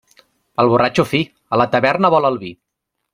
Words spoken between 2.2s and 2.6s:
el vi.